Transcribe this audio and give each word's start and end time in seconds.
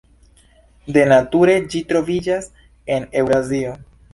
De 0.95 1.03
nature 1.11 1.57
ĝi 1.75 1.83
troviĝas 1.91 2.51
en 2.97 3.09
Eŭrazio. 3.23 3.79